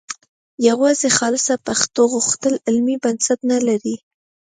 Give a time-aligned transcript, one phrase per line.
[0.67, 3.95] یوازې خالصه پښتو غوښتل علمي بنسټ نه لري